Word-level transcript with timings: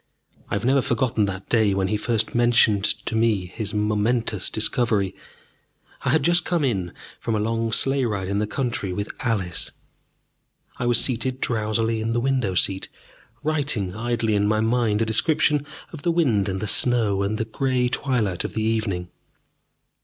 I 0.49 0.55
have 0.55 0.65
never 0.65 0.81
forgotten 0.81 1.25
that 1.25 1.47
day 1.47 1.75
when 1.75 1.87
he 1.89 1.95
first 1.95 2.33
mentioned 2.33 2.85
to 2.85 3.15
me 3.15 3.45
his 3.45 3.71
momentous 3.71 4.49
discovery. 4.49 5.15
I 6.01 6.09
had 6.09 6.23
just 6.23 6.43
come 6.43 6.63
in 6.63 6.91
from 7.19 7.35
a 7.35 7.39
long 7.39 7.71
sleigh 7.71 8.05
ride 8.05 8.27
in 8.27 8.39
the 8.39 8.47
country 8.47 8.91
with 8.93 9.11
Alice, 9.19 9.67
and 9.67 9.75
I 10.77 10.85
was 10.87 10.99
seated 10.99 11.39
drowsily 11.39 12.01
in 12.01 12.13
the 12.13 12.19
window 12.19 12.55
seat, 12.55 12.89
writing 13.43 13.95
idly 13.95 14.33
in 14.33 14.47
my 14.47 14.59
mind 14.59 15.03
a 15.03 15.05
description 15.05 15.67
of 15.93 16.01
the 16.01 16.11
wind 16.11 16.49
and 16.49 16.61
the 16.61 16.65
snow 16.65 17.21
and 17.21 17.37
the 17.37 17.45
grey 17.45 17.87
twilight 17.87 18.43
of 18.43 18.53
the 18.55 18.63
evening. 18.63 19.11